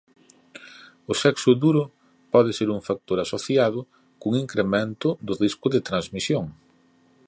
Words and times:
O 1.11 1.13
sexo 1.23 1.49
duro 1.63 1.83
pode 2.33 2.51
ser 2.57 2.67
un 2.75 2.81
factor 2.87 3.17
asociado 3.21 3.79
cun 4.19 4.33
incremento 4.45 5.09
do 5.25 5.33
risco 5.43 5.67
de 5.73 5.83
transmisión. 5.89 6.45